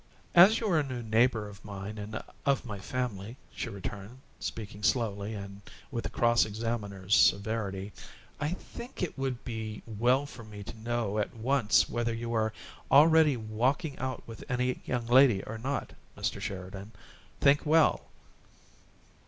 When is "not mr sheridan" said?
15.59-16.93